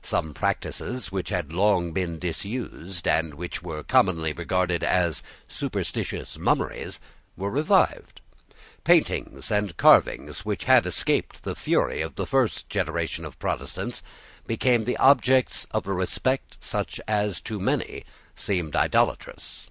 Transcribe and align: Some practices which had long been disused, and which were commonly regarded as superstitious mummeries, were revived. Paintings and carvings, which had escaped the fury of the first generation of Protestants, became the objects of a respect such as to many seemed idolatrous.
Some 0.00 0.32
practices 0.32 1.12
which 1.12 1.28
had 1.28 1.52
long 1.52 1.92
been 1.92 2.18
disused, 2.18 3.06
and 3.06 3.34
which 3.34 3.62
were 3.62 3.82
commonly 3.82 4.32
regarded 4.32 4.82
as 4.82 5.22
superstitious 5.46 6.38
mummeries, 6.38 7.00
were 7.36 7.50
revived. 7.50 8.22
Paintings 8.84 9.50
and 9.50 9.76
carvings, 9.76 10.42
which 10.42 10.64
had 10.64 10.86
escaped 10.86 11.42
the 11.42 11.54
fury 11.54 12.00
of 12.00 12.14
the 12.14 12.26
first 12.26 12.70
generation 12.70 13.26
of 13.26 13.38
Protestants, 13.38 14.02
became 14.46 14.86
the 14.86 14.96
objects 14.96 15.66
of 15.70 15.86
a 15.86 15.92
respect 15.92 16.56
such 16.64 16.98
as 17.06 17.42
to 17.42 17.60
many 17.60 18.04
seemed 18.34 18.74
idolatrous. 18.74 19.68